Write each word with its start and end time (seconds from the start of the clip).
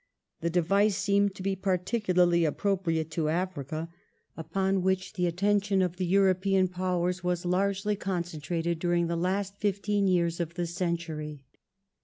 The 0.39 0.49
device 0.49 0.97
seemed 0.97 1.35
to 1.35 1.43
be 1.43 1.55
particularly 1.55 2.43
appropriate 2.43 3.11
to 3.11 3.29
Africa, 3.29 3.87
upon 4.35 4.81
which 4.81 5.13
the 5.13 5.27
attention 5.27 5.83
of 5.83 5.97
the 5.97 6.07
European 6.07 6.69
Powers 6.69 7.23
was 7.23 7.45
largely 7.45 7.95
concentrated 7.95 8.79
during 8.79 9.05
the 9.05 9.15
last 9.15 9.57
fifteen 9.59 10.07
years 10.07 10.39
of 10.39 10.55
the 10.55 10.65
century. 10.65 11.45